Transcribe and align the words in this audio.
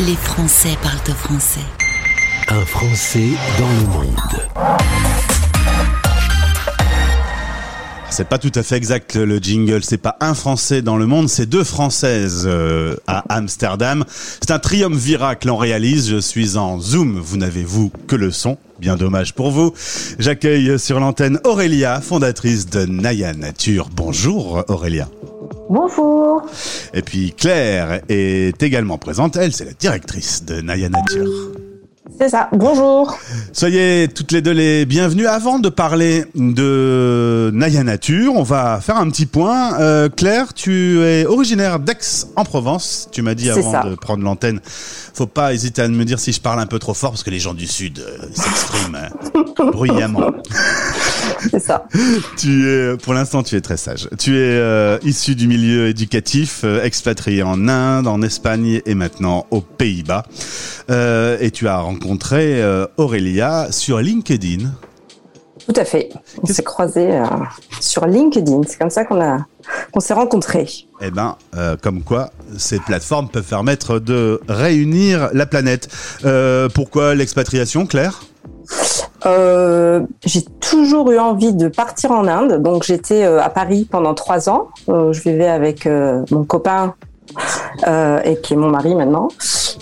Les 0.00 0.16
Français 0.16 0.76
parlent 0.82 0.98
français. 1.14 1.60
Un 2.48 2.64
Français 2.64 3.28
dans 3.60 3.68
le 3.68 3.86
monde. 3.86 4.08
C'est 8.10 8.28
pas 8.28 8.38
tout 8.38 8.50
à 8.56 8.64
fait 8.64 8.74
exact 8.74 9.14
le 9.14 9.38
jingle, 9.38 9.84
c'est 9.84 9.98
pas 9.98 10.16
un 10.20 10.34
Français 10.34 10.82
dans 10.82 10.96
le 10.96 11.06
monde, 11.06 11.28
c'est 11.28 11.46
deux 11.46 11.62
Françaises 11.62 12.42
euh, 12.44 12.96
à 13.06 13.22
Amsterdam. 13.28 14.04
C'est 14.40 14.50
un 14.50 14.58
triumvirat 14.58 15.36
l'on 15.46 15.56
réalise, 15.56 16.10
je 16.10 16.18
suis 16.18 16.56
en 16.56 16.80
Zoom, 16.80 17.20
vous 17.20 17.36
n'avez 17.36 17.62
vous 17.62 17.92
que 18.08 18.16
le 18.16 18.32
son, 18.32 18.58
bien 18.80 18.96
dommage 18.96 19.34
pour 19.34 19.52
vous. 19.52 19.74
J'accueille 20.18 20.76
sur 20.80 20.98
l'antenne 20.98 21.38
Aurélia, 21.44 22.00
fondatrice 22.00 22.66
de 22.66 22.84
Naya 22.84 23.32
Nature. 23.32 23.90
Bonjour 23.94 24.64
Aurélia. 24.66 25.08
Bonjour. 25.70 26.42
Et 26.92 27.02
puis 27.02 27.32
Claire 27.32 28.00
est 28.08 28.62
également 28.62 28.98
présente, 28.98 29.36
elle 29.36 29.52
c'est 29.52 29.64
la 29.64 29.72
directrice 29.72 30.44
de 30.44 30.60
Naya 30.60 30.88
Nature. 30.88 31.52
C'est 32.18 32.28
ça, 32.28 32.48
bonjour. 32.52 33.16
Soyez 33.52 34.06
toutes 34.08 34.30
les 34.30 34.40
deux 34.40 34.52
les 34.52 34.84
bienvenues. 34.84 35.26
Avant 35.26 35.58
de 35.58 35.68
parler 35.68 36.24
de 36.36 37.50
Naya 37.52 37.82
Nature, 37.82 38.34
on 38.36 38.44
va 38.44 38.80
faire 38.80 38.98
un 38.98 39.10
petit 39.10 39.26
point. 39.26 39.80
Euh, 39.80 40.08
Claire, 40.08 40.54
tu 40.54 41.00
es 41.02 41.26
originaire 41.26 41.80
d'Aix 41.80 42.26
en 42.36 42.44
Provence. 42.44 43.08
Tu 43.10 43.22
m'as 43.22 43.34
dit 43.34 43.50
avant 43.50 43.72
ça. 43.72 43.82
de 43.82 43.96
prendre 43.96 44.22
l'antenne. 44.22 44.60
Faut 44.64 45.26
pas 45.26 45.54
hésiter 45.54 45.82
à 45.82 45.88
me 45.88 46.04
dire 46.04 46.20
si 46.20 46.32
je 46.32 46.40
parle 46.40 46.60
un 46.60 46.66
peu 46.66 46.78
trop 46.78 46.94
fort 46.94 47.10
parce 47.10 47.24
que 47.24 47.30
les 47.30 47.40
gens 47.40 47.54
du 47.54 47.66
Sud 47.66 47.98
euh, 47.98 48.26
s'expriment 48.32 48.98
euh, 49.58 49.70
bruyamment. 49.72 50.30
C'est 51.50 51.60
ça. 51.60 51.86
Tu 52.36 52.68
es, 52.68 52.96
pour 52.96 53.14
l'instant, 53.14 53.42
tu 53.42 53.56
es 53.56 53.60
très 53.60 53.76
sage. 53.76 54.08
Tu 54.18 54.36
es 54.36 54.58
euh, 54.58 54.98
issu 55.02 55.34
du 55.34 55.46
milieu 55.46 55.88
éducatif, 55.88 56.62
euh, 56.64 56.82
expatrié 56.82 57.42
en 57.42 57.68
Inde, 57.68 58.06
en 58.06 58.22
Espagne 58.22 58.80
et 58.84 58.94
maintenant 58.94 59.46
aux 59.50 59.60
Pays-Bas. 59.60 60.24
Euh, 60.90 61.36
et 61.40 61.50
tu 61.50 61.68
as 61.68 61.78
rencontré 61.78 62.62
Aurélia 62.96 63.68
sur 63.70 64.00
LinkedIn. 64.00 64.70
Tout 65.66 65.80
à 65.80 65.84
fait. 65.84 66.10
On 66.42 66.46
s'est 66.46 66.62
croisés 66.62 67.20
sur 67.80 68.06
LinkedIn. 68.06 68.62
C'est 68.66 68.78
comme 68.78 68.90
ça 68.90 69.04
qu'on 69.04 69.20
a 69.20 69.46
qu'on 69.92 70.00
s'est 70.00 70.14
rencontrés. 70.14 70.68
Eh 71.00 71.10
ben, 71.10 71.36
euh, 71.56 71.76
comme 71.80 72.02
quoi, 72.02 72.30
ces 72.58 72.78
plateformes 72.78 73.28
peuvent 73.28 73.48
permettre 73.48 73.98
de 73.98 74.40
réunir 74.48 75.30
la 75.32 75.46
planète. 75.46 75.88
Euh, 76.24 76.68
pourquoi 76.68 77.14
l'expatriation, 77.14 77.86
Claire? 77.86 78.22
Euh, 79.26 80.00
j'ai 80.24 80.44
toujours 80.70 81.10
eu 81.10 81.18
envie 81.18 81.52
de 81.52 81.68
partir 81.68 82.10
en 82.12 82.26
Inde. 82.26 82.62
Donc 82.62 82.84
j'étais 82.84 83.24
euh, 83.24 83.42
à 83.42 83.50
Paris 83.50 83.86
pendant 83.90 84.14
trois 84.14 84.48
ans. 84.48 84.68
Euh, 84.88 85.12
je 85.12 85.20
vivais 85.22 85.48
avec 85.48 85.86
euh, 85.86 86.24
mon 86.30 86.44
copain 86.44 86.94
euh, 87.86 88.20
et 88.24 88.40
qui 88.40 88.54
est 88.54 88.56
mon 88.56 88.68
mari 88.68 88.94
maintenant. 88.94 89.28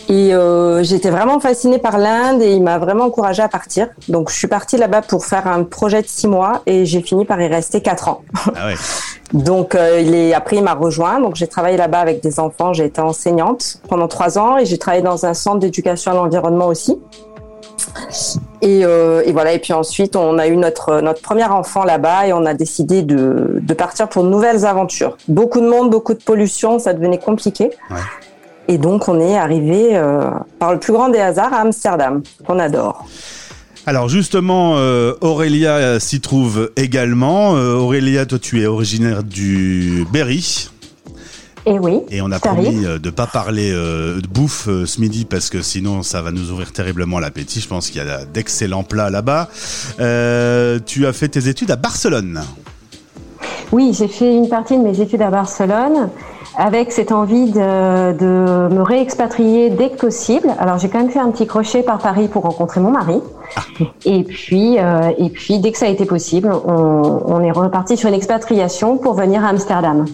Et 0.08 0.34
euh, 0.34 0.83
j'étais 0.83 1.11
vraiment 1.11 1.41
fascinée 1.41 1.78
par 1.78 1.98
l'Inde 1.98 2.42
et 2.42 2.52
il 2.52 2.62
m'a 2.62 2.78
vraiment 2.78 3.05
encouragée 3.05 3.42
à 3.42 3.48
partir. 3.48 3.89
Donc 4.08 4.30
je 4.30 4.36
suis 4.36 4.48
partie 4.48 4.77
là-bas 4.77 5.02
pour 5.02 5.24
faire 5.24 5.47
un 5.47 5.64
projet 5.64 6.02
de 6.02 6.06
six 6.06 6.27
mois 6.27 6.62
et 6.66 6.84
j'ai 6.84 7.00
fini 7.02 7.24
par 7.24 7.41
y 7.41 7.46
rester 7.46 7.80
quatre 7.80 8.08
ans. 8.08 8.22
Ah 8.56 8.67
ouais. 8.67 8.74
Donc 9.33 9.74
euh, 9.74 10.00
il 10.00 10.14
est 10.14 10.34
après 10.34 10.56
il 10.56 10.62
m'a 10.62 10.74
rejoint. 10.74 11.20
Donc 11.20 11.36
j'ai 11.36 11.46
travaillé 11.46 11.77
là-bas 11.77 12.00
avec 12.00 12.22
des 12.22 12.41
enfants. 12.41 12.72
J'ai 12.72 12.86
été 12.86 13.00
enseignante 13.00 13.80
pendant 13.89 14.08
trois 14.08 14.39
ans 14.39 14.58
et 14.58 14.67
j'ai 14.67 14.78
travaillé 14.78 15.02
dans 15.02 15.24
un 15.24 15.34
centre 15.34 15.58
d'éducation 15.58 16.12
à 16.12 16.14
l'environnement 16.14 16.67
aussi. 16.67 16.98
Et, 18.61 18.84
euh, 18.84 19.23
et 19.25 19.33
voilà. 19.33 19.53
Et 19.53 19.59
puis 19.59 19.73
ensuite 19.73 20.17
on 20.17 20.39
a 20.39 20.47
eu 20.47 20.56
notre 20.56 21.01
notre 21.01 21.20
premier 21.20 21.45
enfant 21.45 21.84
là-bas 21.84 22.27
et 22.27 22.33
on 22.33 22.47
a 22.47 22.55
décidé 22.55 23.03
de 23.03 23.59
de 23.61 23.75
partir 23.75 24.09
pour 24.09 24.25
de 24.25 24.29
nouvelles 24.29 24.64
aventures. 24.64 25.17
Beaucoup 25.29 25.61
de 25.61 25.69
monde, 25.69 25.91
beaucoup 25.91 26.14
de 26.14 26.23
pollution, 26.23 26.79
ça 26.79 26.92
devenait 26.95 27.19
compliqué. 27.19 27.70
Ouais. 27.91 27.97
Et 28.69 28.79
donc 28.79 29.09
on 29.09 29.20
est 29.20 29.37
arrivé 29.37 29.97
euh, 29.97 30.31
par 30.59 30.73
le 30.73 30.79
plus 30.79 30.92
grand 30.92 31.09
des 31.09 31.19
hasards 31.19 31.53
à 31.53 31.61
Amsterdam 31.61 32.23
qu'on 32.47 32.59
adore. 32.59 33.06
Alors 33.84 34.09
justement, 34.09 34.75
euh, 34.77 35.14
Aurélia 35.20 35.98
s'y 35.98 36.20
trouve 36.20 36.70
également. 36.77 37.51
Aurélia, 37.51 38.27
toi, 38.27 38.39
tu 38.39 38.63
es 38.63 38.67
originaire 38.67 39.25
du 39.25 40.07
Berry. 40.13 40.70
Et 41.67 41.78
oui. 41.78 42.00
Et 42.11 42.20
on 42.20 42.30
a 42.33 42.39
ça 42.39 42.50
arrive. 42.50 42.64
promis 42.64 42.86
euh, 42.86 42.98
de 42.98 43.11
pas 43.11 43.27
parler 43.27 43.70
euh, 43.73 44.20
de 44.20 44.27
bouffe 44.27 44.68
euh, 44.68 44.86
ce 44.86 45.00
midi 45.00 45.24
parce 45.24 45.48
que 45.48 45.62
sinon 45.62 46.02
ça 46.02 46.20
va 46.23 46.33
nous 46.33 46.50
ouvrir 46.50 46.73
terriblement 46.73 47.20
l'appétit. 47.20 47.61
Je 47.61 47.68
pense 47.68 47.90
qu'il 47.90 48.05
y 48.05 48.08
a 48.08 48.24
d'excellents 48.24 48.83
plats 48.83 49.11
là-bas. 49.11 49.48
Euh, 50.01 50.78
tu 50.84 51.06
as 51.06 51.12
fait 51.12 51.28
tes 51.28 51.48
études 51.48 51.70
à 51.70 51.77
Barcelone. 51.77 52.42
Oui, 53.70 53.95
j'ai 53.96 54.08
fait 54.08 54.34
une 54.34 54.48
partie 54.48 54.77
de 54.77 54.83
mes 54.83 55.01
études 55.01 55.22
à 55.22 55.30
Barcelone 55.30 56.11
avec 56.57 56.92
cette 56.92 57.13
envie 57.13 57.51
de, 57.51 58.13
de 58.13 58.74
me 58.74 58.83
réexpatrier 58.83 59.70
dès 59.70 59.90
que 59.90 59.96
possible. 59.96 60.48
Alors 60.58 60.79
j'ai 60.79 60.89
quand 60.89 60.98
même 60.98 61.11
fait 61.11 61.18
un 61.18 61.30
petit 61.30 61.46
crochet 61.46 61.83
par 61.83 61.98
Paris 61.98 62.29
pour 62.29 62.42
rencontrer 62.42 62.80
mon 62.80 62.90
mari. 62.90 63.20
Et 64.05 64.24
puis, 64.24 64.79
euh, 64.79 65.11
et 65.18 65.29
puis 65.29 65.58
dès 65.58 65.73
que 65.73 65.79
ça 65.79 65.86
a 65.86 65.89
été 65.89 66.05
possible, 66.05 66.51
on, 66.52 67.23
on 67.27 67.40
est 67.42 67.51
reparti 67.51 67.96
sur 67.96 68.08
une 68.08 68.14
expatriation 68.14 68.96
pour 68.98 69.14
venir 69.14 69.45
à 69.45 69.48
Amsterdam. 69.48 70.07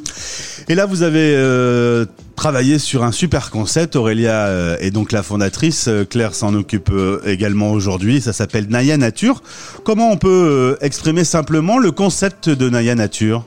Et 0.68 0.74
là, 0.74 0.86
vous 0.86 1.02
avez 1.02 1.34
euh, 1.36 2.04
travaillé 2.36 2.78
sur 2.78 3.02
un 3.02 3.12
super 3.12 3.50
concept. 3.50 3.96
Aurélia 3.96 4.46
euh, 4.46 4.76
est 4.80 4.90
donc 4.90 5.12
la 5.12 5.22
fondatrice. 5.22 5.88
Claire 6.10 6.34
s'en 6.34 6.54
occupe 6.54 6.92
également 7.24 7.72
aujourd'hui. 7.72 8.20
Ça 8.20 8.32
s'appelle 8.32 8.66
Naya 8.68 8.96
Nature. 8.96 9.42
Comment 9.84 10.10
on 10.10 10.16
peut 10.16 10.76
exprimer 10.80 11.24
simplement 11.24 11.78
le 11.78 11.90
concept 11.90 12.48
de 12.48 12.68
Naya 12.68 12.94
Nature? 12.94 13.44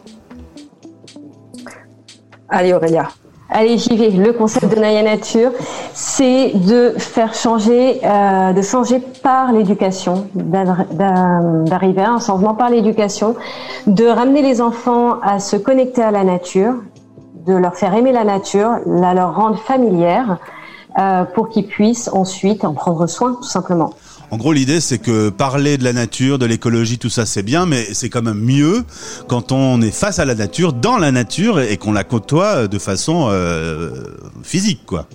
Allez 2.54 2.74
Aurélia. 2.74 3.08
Allez, 3.50 3.78
j'y 3.78 3.96
vais. 3.96 4.10
Le 4.10 4.34
concept 4.34 4.76
de 4.76 4.80
Naya 4.80 5.04
Nature, 5.04 5.52
c'est 5.94 6.52
de 6.54 6.94
faire 6.98 7.34
changer, 7.34 8.02
euh, 8.04 8.52
de 8.52 8.62
changer 8.62 9.00
par 9.24 9.54
l'éducation, 9.54 10.28
d'arriver 10.36 12.02
à 12.02 12.12
un 12.12 12.20
changement 12.20 12.54
par 12.54 12.70
l'éducation, 12.70 13.36
de 13.88 14.06
ramener 14.06 14.42
les 14.42 14.62
enfants 14.62 15.20
à 15.22 15.40
se 15.40 15.56
connecter 15.56 16.02
à 16.02 16.12
la 16.12 16.26
nature, 16.26 16.74
de 17.46 17.54
leur 17.54 17.76
faire 17.76 17.94
aimer 17.94 18.12
la 18.12 18.26
nature, 18.26 18.72
la 18.86 19.14
leur 19.14 19.34
rendre 19.36 19.58
familière, 19.58 20.38
euh, 21.00 21.24
pour 21.24 21.48
qu'ils 21.48 21.68
puissent 21.68 22.10
ensuite 22.12 22.66
en 22.66 22.74
prendre 22.74 23.08
soin, 23.08 23.36
tout 23.36 23.44
simplement. 23.44 23.92
En 24.32 24.38
gros, 24.38 24.54
l'idée, 24.54 24.80
c'est 24.80 24.98
que 24.98 25.30
parler 25.30 25.78
de 25.78 25.84
la 25.84 25.92
nature, 25.92 26.40
de 26.40 26.46
l'écologie, 26.46 26.98
tout 26.98 27.10
ça, 27.10 27.26
c'est 27.26 27.44
bien, 27.44 27.66
mais 27.66 27.94
c'est 27.94 28.08
quand 28.08 28.22
même 28.22 28.40
mieux 28.40 28.86
quand 29.28 29.52
on 29.52 29.82
est 29.82 29.92
face 29.92 30.20
à 30.20 30.26
la 30.26 30.36
nature, 30.36 30.72
dans 30.72 30.98
la 30.98 31.12
nature, 31.12 31.60
et 31.60 31.76
qu'on 31.76 31.92
la 31.92 32.06
côtoie 32.06 32.70
de 32.70 32.80
façon 32.80 33.28
euh, 33.30 33.92
physique, 34.42 34.86
quoi. 34.86 35.06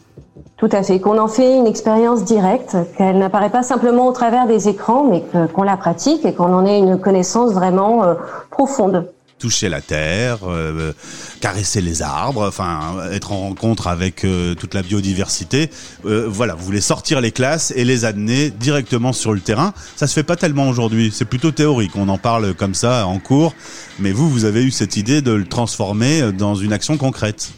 Tout 0.59 0.69
à 0.71 0.83
fait. 0.83 1.01
Qu'on 1.01 1.19
en 1.19 1.29
fait 1.29 1.57
une 1.57 1.67
expérience 1.67 2.25
directe, 2.25 2.77
qu'elle 2.99 3.19
n'apparaît 3.19 3.51
pas 3.51 3.63
simplement 3.63 4.07
au 4.07 4.13
travers 4.13 4.47
des 4.47 4.69
écrans, 4.69 5.05
mais 5.05 5.25
qu'on 5.55 5.63
la 5.63 5.79
pratique 5.79 6.27
et 6.27 6.35
qu'on 6.35 6.53
en 6.53 6.67
ait 6.67 6.79
une 6.79 6.99
connaissance 6.99 7.53
vraiment 7.53 8.05
euh, 8.05 8.15
profonde. 8.51 9.07
Toucher 9.39 9.69
la 9.69 9.81
terre, 9.81 10.39
euh, 10.49 10.93
caresser 11.41 11.81
les 11.81 12.03
arbres, 12.03 12.47
enfin 12.47 12.97
être 13.13 13.33
en 13.33 13.41
rencontre 13.41 13.87
avec 13.87 14.25
euh, 14.25 14.55
toute 14.55 14.75
la 14.75 14.83
biodiversité. 14.83 15.71
Euh, 16.05 16.27
voilà, 16.29 16.55
vous 16.55 16.65
voulez 16.65 16.81
sortir 16.81 17.21
les 17.21 17.33
classes 17.33 17.73
et 17.77 17.85
les 17.85 18.05
amener 18.05 18.51
directement 18.51 19.13
sur 19.13 19.33
le 19.33 19.41
terrain. 19.41 19.73
Ça 19.97 20.07
se 20.07 20.15
fait 20.15 20.23
pas 20.23 20.37
tellement 20.37 20.69
aujourd'hui, 20.69 21.13
c'est 21.15 21.25
plutôt 21.25 21.51
théorique. 21.51 21.93
On 21.97 22.09
en 22.09 22.19
parle 22.19 22.55
comme 22.55 22.75
ça 22.75 23.07
en 23.07 23.19
cours, 23.19 23.55
mais 23.99 24.13
vous, 24.13 24.29
vous 24.31 24.45
avez 24.45 24.65
eu 24.65 24.71
cette 24.71 24.97
idée 24.97 25.21
de 25.21 25.33
le 25.33 25.47
transformer 25.47 26.33
dans 26.33 26.55
une 26.55 26.73
action 26.73 26.97
concrète. 26.97 27.53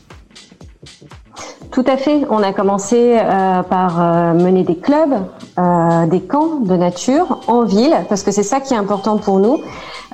Tout 1.70 1.84
à 1.86 1.96
fait. 1.96 2.22
On 2.30 2.42
a 2.42 2.52
commencé 2.52 3.18
euh, 3.18 3.62
par 3.62 4.00
euh, 4.00 4.32
mener 4.34 4.64
des 4.64 4.76
clubs, 4.76 5.26
euh, 5.58 6.06
des 6.06 6.22
camps 6.22 6.56
de 6.60 6.74
nature 6.74 7.40
en 7.46 7.62
ville, 7.62 7.94
parce 8.08 8.22
que 8.22 8.30
c'est 8.30 8.42
ça 8.42 8.60
qui 8.60 8.74
est 8.74 8.76
important 8.76 9.18
pour 9.18 9.38
nous, 9.38 9.62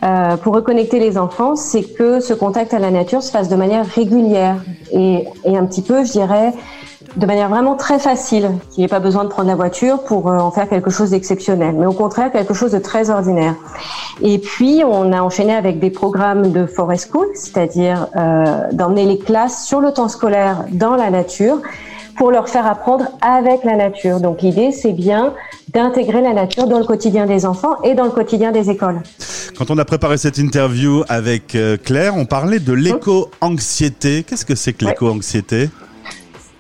euh, 0.05 0.37
pour 0.37 0.55
reconnecter 0.55 0.99
les 0.99 1.17
enfants, 1.17 1.57
c'est 1.57 1.83
que 1.83 2.21
ce 2.21 2.35
contact 2.35 2.75
à 2.75 2.79
la 2.79 2.91
nature 2.91 3.23
se 3.23 3.31
fasse 3.31 3.49
de 3.49 3.57
manière 3.57 3.87
régulière 3.87 4.57
et, 4.93 5.25
et 5.45 5.57
un 5.57 5.65
petit 5.65 5.83
peu, 5.83 6.05
je 6.05 6.13
dirais, 6.13 6.53
de 7.17 7.27
manière 7.27 7.49
vraiment 7.49 7.77
très 7.77 7.99
facile, 7.99 8.51
qu'il 8.71 8.81
n'y 8.81 8.85
ait 8.85 8.89
pas 8.89 9.01
besoin 9.01 9.25
de 9.25 9.29
prendre 9.29 9.49
la 9.49 9.55
voiture 9.55 10.03
pour 10.03 10.29
euh, 10.29 10.39
en 10.39 10.51
faire 10.51 10.69
quelque 10.69 10.91
chose 10.91 11.11
d'exceptionnel, 11.11 11.75
mais 11.79 11.87
au 11.87 11.93
contraire 11.93 12.31
quelque 12.33 12.55
chose 12.55 12.73
de 12.73 12.79
très 12.79 13.11
ordinaire. 13.11 13.55
Et 14.21 14.39
puis, 14.39 14.83
on 14.85 15.13
a 15.13 15.23
enchaîné 15.23 15.55
avec 15.55 15.79
des 15.79 15.91
programmes 15.91 16.51
de 16.51 16.67
forest 16.67 17.11
school, 17.11 17.29
c'est-à-dire 17.35 18.09
euh, 18.17 18.45
d'emmener 18.73 19.07
les 19.07 19.19
classes 19.19 19.65
sur 19.67 19.81
le 19.81 19.93
temps 19.93 20.09
scolaire 20.09 20.65
dans 20.71 20.97
la 20.97 21.11
nature 21.11 21.59
pour 22.17 22.31
leur 22.31 22.49
faire 22.49 22.67
apprendre 22.67 23.07
avec 23.21 23.65
la 23.65 23.77
nature. 23.77 24.21
Donc 24.21 24.43
l'idée, 24.43 24.71
c'est 24.71 24.93
bien 24.93 25.35
d'intégrer 25.73 26.21
la 26.21 26.33
nature 26.33 26.67
dans 26.69 26.79
le 26.79 26.85
quotidien 26.85 27.27
des 27.27 27.47
enfants 27.47 27.83
et 27.83 27.95
dans 27.95 28.05
le 28.05 28.11
quotidien 28.11 28.53
des 28.53 28.71
écoles. 28.71 29.01
Quand 29.57 29.71
on 29.71 29.79
a 29.79 29.85
préparé 29.85 30.19
cette 30.19 30.39
interview 30.39 31.05
avec 31.09 31.55
euh, 31.55 31.77
Claire, 31.77 32.17
on 32.17 32.25
parlait 32.25 32.59
de 32.59 32.73
l'éco-anxiété. 32.73 34.25
Qu'est-ce 34.25 34.45
que 34.45 34.57
c'est 34.57 34.73
que 34.73 34.85
l'éco-anxiété? 34.85 35.71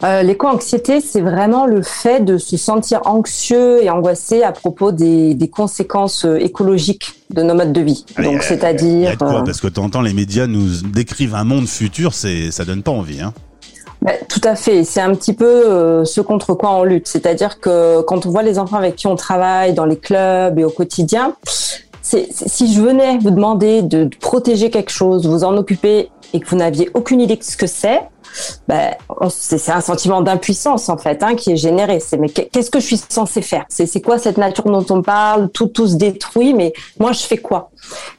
Euh, 0.04 0.22
L'éco-anxiété, 0.22 1.00
c'est 1.00 1.20
vraiment 1.20 1.66
le 1.66 1.82
fait 1.82 2.24
de 2.24 2.38
se 2.38 2.56
sentir 2.56 3.00
anxieux 3.06 3.82
et 3.82 3.90
angoissé 3.90 4.42
à 4.42 4.52
propos 4.52 4.92
des, 4.92 5.34
des 5.34 5.48
conséquences 5.48 6.24
euh, 6.24 6.38
écologiques 6.38 7.14
de 7.30 7.42
nos 7.42 7.54
modes 7.54 7.72
de 7.72 7.80
vie. 7.80 8.04
Allez, 8.16 8.30
Donc, 8.30 8.42
c'est-à-dire, 8.42 9.16
Parce 9.18 9.60
que 9.60 9.68
temps, 9.68 10.02
les 10.02 10.12
médias 10.12 10.46
nous 10.46 10.82
décrivent 10.82 11.34
un 11.34 11.44
monde 11.44 11.66
futur, 11.66 12.14
c'est 12.14 12.50
ça 12.50 12.64
donne 12.64 12.82
pas 12.82 12.92
envie. 12.92 13.20
Hein. 13.20 13.32
Bah, 14.02 14.12
tout 14.28 14.40
à 14.44 14.54
fait. 14.54 14.84
C'est 14.84 15.00
un 15.00 15.14
petit 15.14 15.32
peu 15.32 15.46
euh, 15.46 16.04
ce 16.04 16.20
contre 16.20 16.52
quoi 16.52 16.72
on 16.72 16.84
lutte. 16.84 17.08
C'est-à-dire 17.08 17.58
que 17.58 18.02
quand 18.02 18.26
on 18.26 18.30
voit 18.30 18.42
les 18.42 18.58
enfants 18.58 18.76
avec 18.76 18.96
qui 18.96 19.06
on 19.06 19.16
travaille 19.16 19.72
dans 19.72 19.86
les 19.86 19.96
clubs 19.96 20.58
et 20.58 20.64
au 20.64 20.70
quotidien, 20.70 21.34
si 22.04 22.72
je 22.72 22.82
venais 22.82 23.18
vous 23.18 23.30
demander 23.30 23.82
de, 23.82 24.08
protéger 24.20 24.70
quelque 24.70 24.90
chose, 24.90 25.26
vous 25.26 25.42
en 25.42 25.56
occuper 25.56 26.10
et 26.32 26.40
que 26.40 26.48
vous 26.48 26.56
n'aviez 26.56 26.90
aucune 26.94 27.20
idée 27.20 27.36
de 27.36 27.42
ce 27.42 27.56
que 27.56 27.66
c'est, 27.66 28.02
ben, 28.68 28.94
c'est 29.30 29.70
un 29.70 29.80
sentiment 29.80 30.20
d'impuissance 30.20 30.88
en 30.88 30.98
fait 30.98 31.22
hein, 31.22 31.34
qui 31.34 31.52
est 31.52 31.56
généré. 31.56 32.00
C'est 32.00 32.16
mais 32.16 32.28
qu'est-ce 32.28 32.70
que 32.70 32.80
je 32.80 32.86
suis 32.86 33.00
censé 33.08 33.42
faire? 33.42 33.64
C'est 33.68 34.00
quoi 34.00 34.18
cette 34.18 34.38
nature 34.38 34.64
dont 34.64 34.84
on 34.90 35.02
parle? 35.02 35.48
Tout 35.50 35.68
tout 35.68 35.86
se 35.86 35.94
détruit, 35.94 36.52
mais 36.52 36.72
moi 36.98 37.12
je 37.12 37.22
fais 37.22 37.38
quoi? 37.38 37.70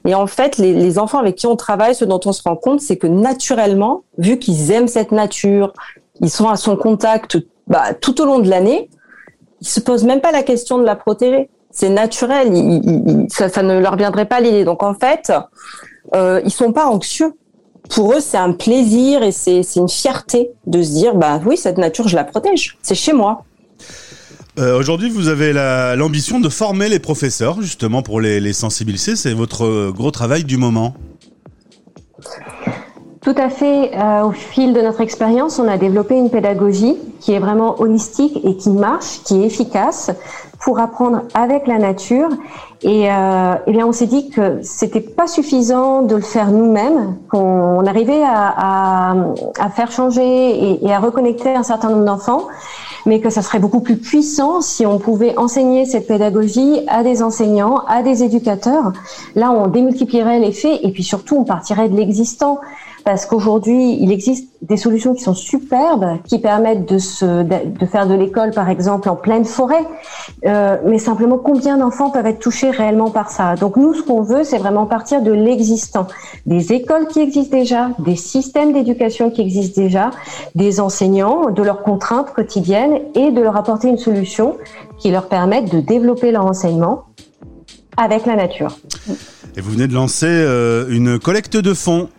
Et 0.08 0.16
en 0.16 0.28
fait, 0.28 0.58
les, 0.58 0.98
enfants 0.98 1.20
avec 1.20 1.36
qui 1.36 1.48
on 1.48 1.56
travaille, 1.56 1.94
ce 1.94 2.06
dont 2.06 2.22
on 2.26 2.32
se 2.32 2.42
rend 2.44 2.56
compte, 2.56 2.80
c'est 2.80 2.98
que 2.98 3.08
naturellement, 3.08 4.04
vu 4.18 4.40
qu'ils 4.40 4.72
aiment 4.72 4.88
cette 4.88 5.12
nature, 5.12 5.74
ils 6.22 6.30
sont 6.30 6.48
à 6.48 6.56
son 6.56 6.78
contact 6.78 7.38
bah, 7.68 7.94
tout 7.94 8.22
au 8.22 8.26
long 8.26 8.40
de 8.40 8.50
l'année, 8.50 8.90
ils 9.62 9.68
se 9.68 9.80
posent 9.80 10.06
même 10.06 10.22
pas 10.22 10.32
la 10.32 10.44
question 10.44 10.78
de 10.78 10.84
la 10.84 10.96
protéger 10.96 11.50
c'est 11.76 11.90
naturel, 11.90 12.48
ça, 13.30 13.62
ne 13.62 13.80
leur 13.80 13.98
viendrait 13.98 14.26
pas 14.26 14.40
l'idée. 14.40 14.64
Donc 14.64 14.82
en 14.82 14.94
fait, 14.94 15.32
euh, 16.16 16.42
ils 16.46 16.52
sont 16.52 16.72
pas 16.72 16.88
anxieux. 16.88 17.34
Pour 17.90 18.14
eux, 18.14 18.22
c'est 18.22 18.38
un 18.38 18.54
plaisir 18.54 19.22
et 19.22 19.32
c'est 19.34 19.62
une 19.76 19.90
fierté 19.90 20.50
de 20.66 20.82
se 20.82 20.92
dire, 20.92 21.16
bah 21.16 21.42
oui, 21.46 21.58
cette 21.58 21.78
nature, 21.78 22.08
je 22.08 22.16
la 22.16 22.24
protège. 22.24 22.78
C'est 22.82 22.96
chez 22.96 23.12
moi. 23.12 23.44
Euh, 24.58 24.80
Aujourd'hui, 24.80 25.10
vous 25.10 25.28
avez 25.28 25.52
l'ambition 25.52 26.40
de 26.40 26.48
former 26.48 26.88
les 26.88 27.00
professeurs, 27.00 27.62
justement, 27.62 28.02
pour 28.02 28.22
les, 28.22 28.40
les 28.40 28.54
sensibiliser. 28.54 29.18
C'est 29.18 29.34
votre 29.34 29.92
gros 29.92 30.12
travail 30.12 30.46
du 30.46 30.56
moment. 30.56 30.96
Tout 33.26 33.34
à 33.38 33.50
fait. 33.50 33.90
Euh, 33.96 34.26
au 34.26 34.32
fil 34.32 34.72
de 34.72 34.82
notre 34.82 35.02
expérience, 35.02 35.58
on 35.58 35.68
a 35.68 35.78
développé 35.78 36.16
une 36.16 36.30
pédagogie 36.30 36.96
qui 37.20 37.34
est 37.34 37.40
vraiment 37.40 37.82
holistique 37.82 38.40
et 38.44 38.56
qui 38.56 38.70
marche, 38.70 39.24
qui 39.24 39.42
est 39.42 39.48
efficace 39.48 40.12
pour 40.60 40.78
apprendre 40.78 41.24
avec 41.34 41.66
la 41.66 41.80
nature. 41.80 42.30
Et, 42.84 43.12
euh, 43.12 43.56
eh 43.66 43.72
bien, 43.72 43.88
on 43.88 43.94
s'est 43.94 44.06
dit 44.06 44.30
que 44.30 44.60
c'était 44.62 45.02
pas 45.02 45.26
suffisant 45.26 46.04
de 46.04 46.18
le 46.18 46.22
faire 46.22 46.52
nous-mêmes, 46.52 47.18
qu'on 47.32 47.84
arrivait 47.88 48.22
à, 48.22 48.54
à, 48.58 49.16
à, 49.60 49.70
faire 49.72 49.92
changer 49.92 50.22
et, 50.22 50.86
et 50.86 50.94
à 50.94 51.00
reconnecter 51.00 51.50
un 51.50 51.64
certain 51.64 51.90
nombre 51.90 52.06
d'enfants 52.06 52.44
mais 53.08 53.22
que 53.22 53.30
ça 53.30 53.44
serait 53.44 53.60
beaucoup 53.60 53.82
plus 53.82 53.98
puissant 53.98 54.62
si 54.62 54.84
on 54.84 54.98
pouvait 54.98 55.38
enseigner 55.38 55.86
cette 55.86 56.08
pédagogie 56.08 56.80
à 56.88 57.04
des 57.04 57.22
enseignants, 57.22 57.84
à 57.88 58.02
des 58.02 58.24
éducateurs. 58.24 58.94
Là, 59.36 59.52
on 59.52 59.68
démultiplierait 59.68 60.40
les 60.40 60.52
faits 60.52 60.80
et 60.82 60.90
puis 60.90 61.04
surtout, 61.04 61.36
on 61.38 61.44
partirait 61.44 61.88
de 61.88 61.96
l'existant 61.96 62.60
parce 63.06 63.28
qu'aujourd'hui, 63.28 64.00
il 64.02 64.12
existe 64.12 64.50
des 64.64 64.78
solutions 64.78 65.14
qui 65.14 65.22
sont 65.22 65.36
superbes, 65.36 66.18
qui 66.28 66.40
permettent 66.40 66.92
de, 66.92 66.98
se, 66.98 67.44
de 67.44 67.86
faire 67.86 68.08
de 68.08 68.16
l'école, 68.16 68.50
par 68.50 68.68
exemple, 68.68 69.08
en 69.10 69.16
pleine 69.16 69.46
forêt. 69.46 69.86
Euh, 70.48 70.78
mais 70.88 70.98
simplement, 70.98 71.38
combien 71.38 71.78
d'enfants 71.78 72.10
peuvent 72.10 72.26
être 72.26 72.40
touchés 72.40 72.72
réellement 72.72 73.12
par 73.12 73.30
ça? 73.30 73.56
Donc 73.58 73.78
nous, 73.78 73.94
ce 73.94 74.02
qu'on 74.02 74.24
veut, 74.24 74.44
c'est 74.44 74.58
vraiment 74.58 74.88
partir 74.88 75.22
de 75.22 75.32
l'existant, 75.32 76.08
des 76.48 76.74
écoles 76.74 77.08
qui 77.08 77.20
existent 77.20 77.56
déjà, 77.56 77.92
des 78.00 78.16
systèmes 78.16 78.74
d'éducation 78.74 79.30
qui 79.30 79.42
existent 79.42 79.80
déjà, 79.80 80.10
des 80.56 80.80
enseignants, 80.80 81.52
de 81.52 81.62
leurs 81.62 81.84
contraintes 81.84 82.34
quotidiennes 82.34 83.02
et 83.14 83.32
de 83.32 83.40
leur 83.40 83.56
apporter 83.56 83.88
une 83.88 84.00
solution 84.00 84.58
qui 84.98 85.12
leur 85.12 85.28
permette 85.28 85.72
de 85.72 85.80
développer 85.80 86.32
leur 86.32 86.48
enseignement 86.48 87.04
avec 87.98 88.26
la 88.26 88.36
nature. 88.36 88.80
Et 89.56 89.62
vous 89.62 89.72
venez 89.72 89.88
de 89.88 89.94
lancer 89.94 90.26
euh, 90.28 90.88
une 90.90 91.20
collecte 91.20 91.56
de 91.56 91.74
fonds 91.76 92.10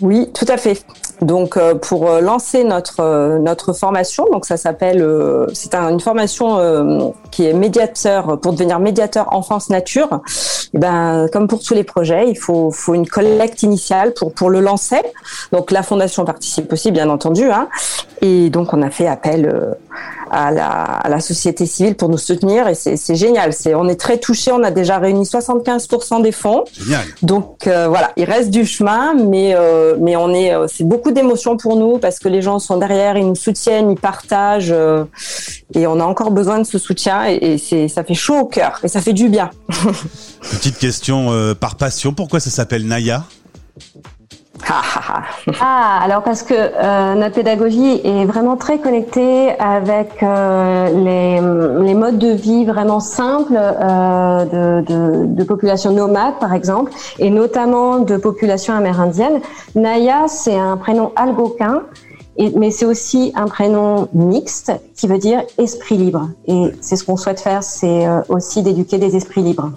oui, 0.00 0.28
tout 0.32 0.46
à 0.48 0.56
fait. 0.56 0.84
Donc 1.22 1.56
euh, 1.56 1.74
pour 1.74 2.10
euh, 2.10 2.20
lancer 2.20 2.62
notre 2.62 3.00
euh, 3.00 3.38
notre 3.38 3.72
formation, 3.72 4.26
donc 4.30 4.44
ça 4.44 4.56
s'appelle 4.56 5.04
c'est 5.52 5.74
une 5.74 6.00
formation 6.00 7.14
qui 7.30 7.46
est 7.46 7.52
médiateur 7.52 8.38
pour 8.40 8.52
devenir 8.52 8.78
médiateur 8.78 9.32
enfance 9.32 9.70
nature. 9.70 10.08
Et 10.12 10.68
eh 10.74 10.78
ben 10.78 11.28
comme 11.32 11.48
pour 11.48 11.62
tous 11.62 11.74
les 11.74 11.84
projets, 11.84 12.28
il 12.28 12.36
faut 12.36 12.70
faut 12.70 12.94
une 12.94 13.06
collecte 13.06 13.62
initiale 13.62 14.12
pour 14.12 14.32
pour 14.32 14.50
le 14.50 14.60
lancer. 14.60 15.00
Donc 15.52 15.70
la 15.70 15.82
fondation 15.82 16.24
participe 16.24 16.72
aussi 16.72 16.90
bien 16.90 17.08
entendu 17.08 17.50
hein. 17.50 17.68
Et 18.20 18.50
donc 18.50 18.72
on 18.72 18.82
a 18.82 18.90
fait 18.90 19.06
appel 19.06 19.76
à 20.30 20.50
la, 20.50 20.70
à 20.72 21.08
la 21.08 21.20
société 21.20 21.66
civile 21.66 21.94
pour 21.94 22.08
nous 22.08 22.18
soutenir 22.18 22.66
et 22.66 22.74
c'est 22.74 23.14
génial. 23.14 23.52
C'est 23.52 23.74
on 23.74 23.88
est 23.88 24.00
très 24.00 24.18
touchés. 24.18 24.52
On 24.52 24.62
a 24.62 24.70
déjà 24.70 24.98
réuni 24.98 25.24
75% 25.24 26.22
des 26.22 26.32
fonds. 26.32 26.64
Génial. 26.72 27.04
Donc 27.22 27.66
voilà, 27.66 28.10
il 28.16 28.24
reste 28.24 28.50
du 28.50 28.66
chemin, 28.66 29.14
mais 29.14 29.54
mais 30.00 30.16
on 30.16 30.32
est 30.34 30.52
c'est 30.68 30.84
beaucoup 30.84 31.05
d'émotions 31.12 31.56
pour 31.56 31.76
nous 31.76 31.98
parce 31.98 32.18
que 32.18 32.28
les 32.28 32.42
gens 32.42 32.58
sont 32.58 32.78
derrière, 32.78 33.16
ils 33.16 33.26
nous 33.26 33.34
soutiennent, 33.34 33.90
ils 33.90 33.98
partagent 33.98 34.72
euh, 34.72 35.04
et 35.74 35.86
on 35.86 36.00
a 36.00 36.04
encore 36.04 36.30
besoin 36.30 36.58
de 36.58 36.64
ce 36.64 36.78
soutien 36.78 37.24
et, 37.26 37.58
ça 37.88 38.04
fait 38.04 38.14
chaud 38.14 38.38
au 38.38 38.46
cœur 38.46 38.80
et 38.82 38.88
ça 38.88 39.00
fait 39.00 39.12
du 39.12 39.28
bien. 39.28 39.50
Petite 40.40 40.78
question 40.78 41.32
euh, 41.32 41.54
par 41.54 41.76
passion, 41.76 42.12
pourquoi 42.12 42.40
ça 42.40 42.50
s'appelle 42.50 42.86
Naya? 42.86 43.24
ah, 45.60 46.00
alors 46.02 46.22
parce 46.22 46.42
que 46.42 46.54
euh, 46.54 47.14
notre 47.14 47.34
pédagogie 47.34 48.00
est 48.04 48.24
vraiment 48.24 48.56
très 48.56 48.78
connectée 48.78 49.50
avec 49.58 50.20
les, 50.22 51.40
les, 51.40 51.94
modes 51.94 52.18
de 52.18 52.32
vie 52.32 52.64
vraiment 52.64 53.00
simples 53.00 53.54
de, 53.54 54.80
de, 54.82 55.26
de 55.26 55.44
populations 55.44 55.92
nomades, 55.92 56.38
par 56.40 56.52
exemple, 56.54 56.92
et 57.18 57.30
notamment 57.30 57.98
de 57.98 58.16
populations 58.16 58.74
amérindiennes. 58.74 59.40
Naya, 59.74 60.24
c'est 60.28 60.58
un 60.58 60.76
prénom 60.76 61.12
algonquin 61.16 61.82
mais 62.54 62.70
c'est 62.70 62.84
aussi 62.84 63.32
un 63.34 63.46
prénom 63.46 64.08
mixte 64.12 64.72
qui 64.94 65.06
veut 65.06 65.18
dire 65.18 65.42
esprit 65.58 65.96
libre. 65.96 66.30
Et 66.46 66.72
c'est 66.80 66.96
ce 66.96 67.04
qu'on 67.04 67.16
souhaite 67.16 67.40
faire, 67.40 67.62
c'est 67.62 68.06
euh, 68.06 68.20
aussi 68.28 68.62
d'éduquer 68.62 68.98
des 68.98 69.16
esprits 69.16 69.42
libres. 69.42 69.72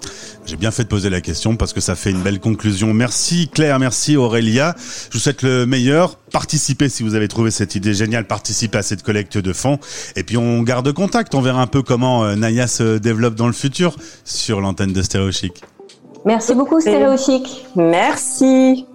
J'ai 0.46 0.56
bien 0.56 0.70
fait 0.70 0.84
de 0.84 0.88
poser 0.88 1.10
la 1.10 1.20
question 1.20 1.56
parce 1.56 1.72
que 1.72 1.80
ça 1.80 1.94
fait 1.94 2.10
une 2.10 2.20
belle 2.20 2.40
conclusion. 2.40 2.92
Merci 2.92 3.48
Claire, 3.48 3.78
merci 3.78 4.16
Aurélia. 4.16 4.74
Je 5.10 5.14
vous 5.14 5.22
souhaite 5.22 5.42
le 5.42 5.66
meilleur. 5.66 6.16
Participez 6.32 6.88
si 6.88 7.02
vous 7.02 7.14
avez 7.14 7.28
trouvé 7.28 7.50
cette 7.50 7.74
idée 7.74 7.94
géniale, 7.94 8.26
participez 8.26 8.78
à 8.78 8.82
cette 8.82 9.02
collecte 9.02 9.38
de 9.38 9.52
fonds. 9.52 9.78
Et 10.16 10.22
puis 10.22 10.36
on 10.36 10.62
garde 10.62 10.92
contact, 10.92 11.34
on 11.34 11.40
verra 11.40 11.62
un 11.62 11.66
peu 11.66 11.82
comment 11.82 12.24
euh, 12.24 12.36
Naya 12.36 12.66
se 12.66 12.98
développe 12.98 13.34
dans 13.34 13.46
le 13.46 13.52
futur 13.52 13.96
sur 14.24 14.60
l'antenne 14.60 14.92
de 14.92 15.02
Stéréo 15.02 15.32
Chic. 15.32 15.62
Merci 16.24 16.54
beaucoup 16.54 16.80
Stéréo 16.80 17.16
Chic. 17.16 17.64
Merci. 17.76 18.86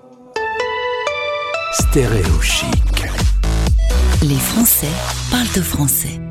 Stéréo 1.74 2.42
Chic. 2.42 3.25
Les 4.28 4.40
Français 4.40 4.90
parlent 5.30 5.54
de 5.56 5.62
français. 5.62 6.26